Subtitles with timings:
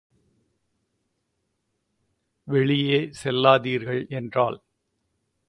[2.47, 4.59] வெளியே சொல்லாதீர்கள் என்றாள்.